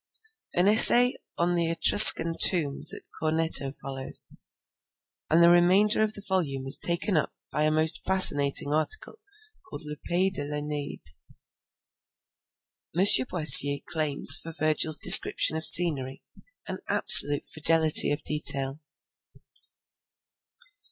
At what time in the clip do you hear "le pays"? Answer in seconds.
9.85-10.33